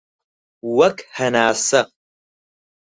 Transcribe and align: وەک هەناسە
وەک 0.77 0.97
هەناسە 1.17 1.81